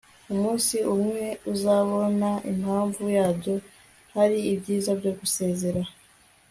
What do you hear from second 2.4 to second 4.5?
impamvu yabyo, hari